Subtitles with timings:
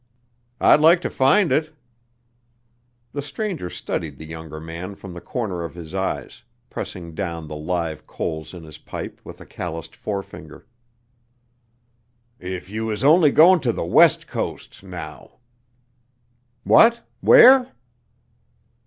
[0.59, 1.75] "I'd like to find it."
[3.13, 7.55] The stranger studied the younger man from the corner of his eyes, pressing down the
[7.55, 10.65] live coals in his pipe with a calloused forefinger.
[12.39, 15.33] "If you was only goin' to the West Coast, now."
[16.63, 17.03] "What?
[17.19, 17.71] Where?"